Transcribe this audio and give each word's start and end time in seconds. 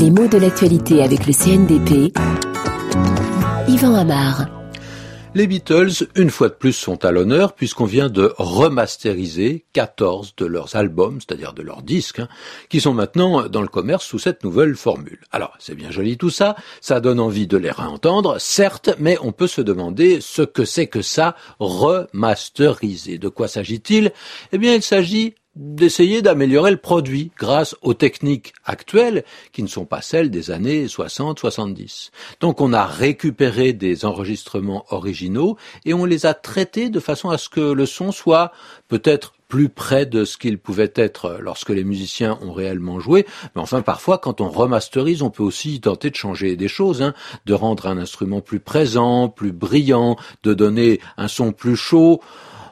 Les 0.00 0.10
mots 0.10 0.28
de 0.28 0.38
l'actualité 0.38 1.02
avec 1.02 1.26
le 1.26 1.34
CNDP. 1.34 2.16
Yvan 3.68 3.94
Amar. 3.96 4.46
Les 5.34 5.46
Beatles, 5.46 6.08
une 6.16 6.30
fois 6.30 6.48
de 6.48 6.54
plus, 6.54 6.72
sont 6.72 7.04
à 7.04 7.10
l'honneur 7.10 7.52
puisqu'on 7.52 7.84
vient 7.84 8.08
de 8.08 8.32
remasteriser 8.38 9.66
14 9.74 10.36
de 10.38 10.46
leurs 10.46 10.74
albums, 10.74 11.20
c'est-à-dire 11.20 11.52
de 11.52 11.60
leurs 11.60 11.82
disques, 11.82 12.20
hein, 12.20 12.28
qui 12.70 12.80
sont 12.80 12.94
maintenant 12.94 13.46
dans 13.46 13.60
le 13.60 13.68
commerce 13.68 14.06
sous 14.06 14.18
cette 14.18 14.42
nouvelle 14.42 14.74
formule. 14.74 15.20
Alors, 15.32 15.52
c'est 15.58 15.74
bien 15.74 15.90
joli 15.90 16.16
tout 16.16 16.30
ça, 16.30 16.56
ça 16.80 17.00
donne 17.00 17.20
envie 17.20 17.46
de 17.46 17.58
les 17.58 17.70
réentendre, 17.70 18.40
certes, 18.40 18.88
mais 18.98 19.18
on 19.20 19.32
peut 19.32 19.48
se 19.48 19.60
demander 19.60 20.22
ce 20.22 20.40
que 20.40 20.64
c'est 20.64 20.86
que 20.86 21.02
ça, 21.02 21.36
remasteriser. 21.58 23.18
De 23.18 23.28
quoi 23.28 23.48
s'agit-il? 23.48 24.12
Eh 24.52 24.56
bien, 24.56 24.74
il 24.74 24.82
s'agit 24.82 25.34
d'essayer 25.56 26.22
d'améliorer 26.22 26.70
le 26.70 26.76
produit 26.76 27.32
grâce 27.36 27.74
aux 27.82 27.94
techniques 27.94 28.52
actuelles 28.64 29.24
qui 29.52 29.62
ne 29.62 29.68
sont 29.68 29.84
pas 29.84 30.00
celles 30.00 30.30
des 30.30 30.50
années 30.50 30.86
60-70. 30.86 32.10
Donc 32.40 32.60
on 32.60 32.72
a 32.72 32.86
récupéré 32.86 33.72
des 33.72 34.04
enregistrements 34.04 34.84
originaux 34.90 35.56
et 35.84 35.92
on 35.92 36.04
les 36.04 36.24
a 36.24 36.34
traités 36.34 36.88
de 36.88 37.00
façon 37.00 37.30
à 37.30 37.38
ce 37.38 37.48
que 37.48 37.60
le 37.60 37.86
son 37.86 38.12
soit 38.12 38.52
peut-être 38.88 39.34
plus 39.48 39.68
près 39.68 40.06
de 40.06 40.24
ce 40.24 40.38
qu'il 40.38 40.58
pouvait 40.58 40.92
être 40.94 41.38
lorsque 41.40 41.70
les 41.70 41.82
musiciens 41.82 42.38
ont 42.40 42.52
réellement 42.52 43.00
joué. 43.00 43.26
Mais 43.54 43.60
enfin, 43.60 43.82
parfois, 43.82 44.18
quand 44.18 44.40
on 44.40 44.48
remasterise, 44.48 45.22
on 45.22 45.30
peut 45.30 45.42
aussi 45.42 45.80
tenter 45.80 46.08
de 46.08 46.14
changer 46.14 46.56
des 46.56 46.68
choses, 46.68 47.02
hein, 47.02 47.14
de 47.46 47.52
rendre 47.52 47.88
un 47.88 47.98
instrument 47.98 48.40
plus 48.40 48.60
présent, 48.60 49.28
plus 49.28 49.52
brillant, 49.52 50.16
de 50.44 50.54
donner 50.54 51.00
un 51.16 51.26
son 51.26 51.50
plus 51.50 51.76
chaud. 51.76 52.20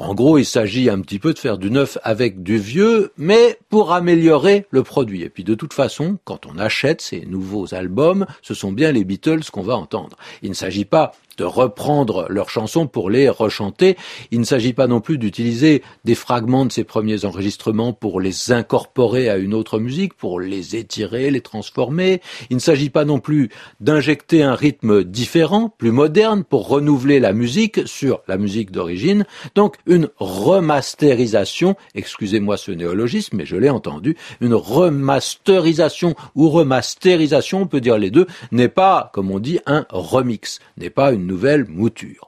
En 0.00 0.14
gros, 0.14 0.38
il 0.38 0.46
s'agit 0.46 0.88
un 0.88 1.02
petit 1.02 1.18
peu 1.18 1.34
de 1.34 1.38
faire 1.38 1.58
du 1.58 1.70
neuf 1.70 1.98
avec 2.02 2.42
du 2.42 2.56
vieux, 2.56 3.12
mais 3.18 3.58
pour 3.68 3.92
améliorer 3.92 4.64
le 4.70 4.82
produit. 4.82 5.20
Et 5.24 5.28
puis 5.28 5.44
de 5.44 5.54
toute 5.54 5.74
façon, 5.74 6.16
quand 6.24 6.46
on 6.46 6.58
achète 6.58 7.02
ces 7.02 7.26
nouveaux 7.26 7.74
albums, 7.74 8.24
ce 8.40 8.54
sont 8.54 8.72
bien 8.72 8.92
les 8.92 9.04
Beatles 9.04 9.50
qu'on 9.52 9.60
va 9.60 9.76
entendre. 9.76 10.16
Il 10.40 10.48
ne 10.48 10.54
s'agit 10.54 10.86
pas 10.86 11.12
de 11.40 11.44
reprendre 11.44 12.26
leurs 12.28 12.50
chansons 12.50 12.86
pour 12.86 13.08
les 13.08 13.30
rechanter. 13.30 13.96
Il 14.30 14.40
ne 14.40 14.44
s'agit 14.44 14.74
pas 14.74 14.86
non 14.86 15.00
plus 15.00 15.16
d'utiliser 15.16 15.82
des 16.04 16.14
fragments 16.14 16.66
de 16.66 16.72
ces 16.72 16.84
premiers 16.84 17.24
enregistrements 17.24 17.94
pour 17.94 18.20
les 18.20 18.52
incorporer 18.52 19.30
à 19.30 19.38
une 19.38 19.54
autre 19.54 19.78
musique, 19.78 20.12
pour 20.12 20.38
les 20.38 20.76
étirer, 20.76 21.30
les 21.30 21.40
transformer. 21.40 22.20
Il 22.50 22.56
ne 22.56 22.60
s'agit 22.60 22.90
pas 22.90 23.06
non 23.06 23.20
plus 23.20 23.48
d'injecter 23.80 24.42
un 24.42 24.54
rythme 24.54 25.02
différent, 25.02 25.70
plus 25.70 25.92
moderne, 25.92 26.44
pour 26.44 26.68
renouveler 26.68 27.20
la 27.20 27.32
musique 27.32 27.88
sur 27.88 28.20
la 28.28 28.36
musique 28.36 28.70
d'origine. 28.70 29.24
Donc 29.54 29.76
une 29.86 30.10
remasterisation, 30.18 31.74
excusez-moi 31.94 32.58
ce 32.58 32.70
néologisme, 32.70 33.38
mais 33.38 33.46
je 33.46 33.56
l'ai 33.56 33.70
entendu, 33.70 34.14
une 34.42 34.52
remasterisation 34.54 36.14
ou 36.34 36.50
remasterisation, 36.50 37.62
on 37.62 37.66
peut 37.66 37.80
dire 37.80 37.96
les 37.96 38.10
deux, 38.10 38.26
n'est 38.52 38.68
pas, 38.68 39.10
comme 39.14 39.30
on 39.30 39.38
dit, 39.38 39.58
un 39.64 39.86
remix, 39.88 40.58
n'est 40.76 40.90
pas 40.90 41.12
une 41.12 41.29
nouvelle 41.30 41.64
mouture. 41.66 42.26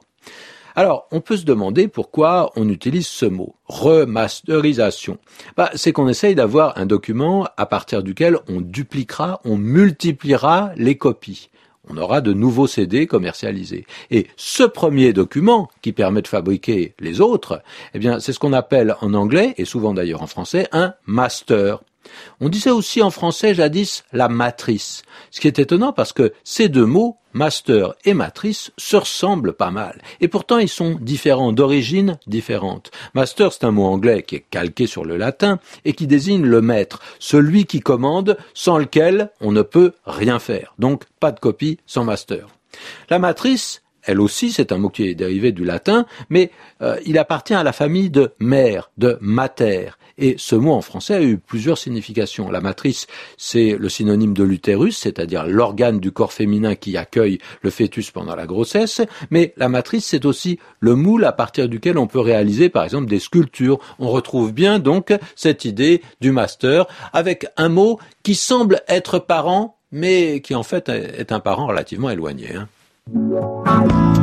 Alors, 0.75 1.07
on 1.11 1.21
peut 1.21 1.37
se 1.37 1.45
demander 1.45 1.87
pourquoi 1.87 2.51
on 2.55 2.67
utilise 2.67 3.07
ce 3.07 3.27
mot, 3.27 3.55
remasterisation. 3.65 5.19
Bah, 5.55 5.69
c'est 5.75 5.91
qu'on 5.91 6.07
essaye 6.07 6.33
d'avoir 6.33 6.77
un 6.79 6.87
document 6.87 7.47
à 7.57 7.67
partir 7.67 8.01
duquel 8.01 8.39
on 8.49 8.61
dupliquera, 8.61 9.39
on 9.45 9.57
multipliera 9.57 10.71
les 10.75 10.97
copies. 10.97 11.49
On 11.89 11.97
aura 11.97 12.21
de 12.21 12.33
nouveaux 12.33 12.65
CD 12.65 13.07
commercialisés. 13.07 13.85
Et 14.09 14.27
ce 14.37 14.63
premier 14.63 15.13
document, 15.13 15.69
qui 15.81 15.91
permet 15.91 16.21
de 16.21 16.27
fabriquer 16.27 16.95
les 16.99 17.21
autres, 17.21 17.61
eh 17.93 17.99
bien, 17.99 18.19
c'est 18.19 18.33
ce 18.33 18.39
qu'on 18.39 18.53
appelle 18.53 18.95
en 19.01 19.13
anglais, 19.13 19.53
et 19.57 19.65
souvent 19.65 19.93
d'ailleurs 19.93 20.23
en 20.23 20.27
français, 20.27 20.67
un 20.71 20.93
master. 21.05 21.83
On 22.41 22.49
disait 22.49 22.71
aussi 22.71 23.01
en 23.01 23.09
français 23.09 23.53
jadis 23.53 24.03
la 24.11 24.29
matrice, 24.29 25.03
ce 25.31 25.39
qui 25.39 25.47
est 25.47 25.59
étonnant 25.59 25.93
parce 25.93 26.13
que 26.13 26.33
ces 26.43 26.69
deux 26.69 26.85
mots, 26.85 27.17
master 27.33 27.95
et 28.05 28.13
matrice, 28.13 28.71
se 28.77 28.95
ressemblent 28.95 29.53
pas 29.53 29.71
mal. 29.71 30.01
Et 30.21 30.27
pourtant 30.27 30.57
ils 30.57 30.69
sont 30.69 30.97
différents, 30.99 31.51
d'origine 31.51 32.17
différente. 32.27 32.91
Master 33.13 33.53
c'est 33.53 33.65
un 33.65 33.71
mot 33.71 33.85
anglais 33.85 34.23
qui 34.23 34.35
est 34.35 34.45
calqué 34.49 34.87
sur 34.87 35.05
le 35.05 35.17
latin 35.17 35.59
et 35.85 35.93
qui 35.93 36.07
désigne 36.07 36.45
le 36.45 36.61
maître, 36.61 36.99
celui 37.19 37.65
qui 37.65 37.79
commande, 37.79 38.37
sans 38.53 38.77
lequel 38.77 39.31
on 39.41 39.51
ne 39.51 39.61
peut 39.61 39.93
rien 40.05 40.39
faire. 40.39 40.73
Donc 40.79 41.03
pas 41.19 41.31
de 41.31 41.39
copie 41.39 41.79
sans 41.85 42.03
master. 42.03 42.47
La 43.09 43.19
matrice, 43.19 43.82
elle 44.05 44.19
aussi, 44.19 44.51
c'est 44.51 44.71
un 44.71 44.77
mot 44.77 44.89
qui 44.89 45.07
est 45.07 45.15
dérivé 45.15 45.51
du 45.51 45.63
latin, 45.63 46.05
mais 46.29 46.51
euh, 46.81 46.97
il 47.05 47.17
appartient 47.17 47.53
à 47.53 47.63
la 47.63 47.73
famille 47.73 48.09
de 48.09 48.33
mère, 48.39 48.91
de 48.97 49.17
mater. 49.21 49.91
Et 50.17 50.35
ce 50.37 50.55
mot 50.55 50.73
en 50.73 50.81
français 50.81 51.15
a 51.15 51.21
eu 51.21 51.37
plusieurs 51.37 51.77
significations. 51.77 52.51
La 52.51 52.61
matrice, 52.61 53.07
c'est 53.37 53.75
le 53.79 53.89
synonyme 53.89 54.33
de 54.33 54.43
l'utérus, 54.43 54.97
c'est-à-dire 54.97 55.45
l'organe 55.47 55.99
du 55.99 56.11
corps 56.11 56.33
féminin 56.33 56.75
qui 56.75 56.97
accueille 56.97 57.39
le 57.61 57.69
fœtus 57.69 58.11
pendant 58.11 58.35
la 58.35 58.45
grossesse. 58.45 59.01
Mais 59.31 59.53
la 59.57 59.69
matrice, 59.69 60.05
c'est 60.05 60.25
aussi 60.25 60.59
le 60.79 60.95
moule 60.95 61.25
à 61.25 61.31
partir 61.31 61.67
duquel 61.67 61.97
on 61.97 62.07
peut 62.07 62.19
réaliser, 62.19 62.69
par 62.69 62.83
exemple, 62.83 63.07
des 63.07 63.19
sculptures. 63.19 63.79
On 63.97 64.09
retrouve 64.09 64.53
bien 64.53 64.79
donc 64.79 65.13
cette 65.35 65.65
idée 65.65 66.01
du 66.21 66.31
master 66.31 66.85
avec 67.11 67.47
un 67.57 67.69
mot 67.69 67.99
qui 68.21 68.35
semble 68.35 68.81
être 68.87 69.17
parent, 69.17 69.77
mais 69.91 70.41
qui 70.41 70.53
en 70.53 70.63
fait 70.63 70.89
est 70.89 71.31
un 71.31 71.39
parent 71.39 71.67
relativement 71.67 72.09
éloigné. 72.09 72.55
Hein. 72.55 72.67
Música 73.09 74.22